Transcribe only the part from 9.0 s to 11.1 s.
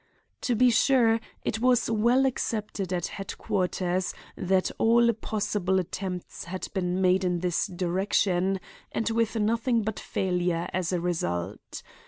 with nothing but failure as a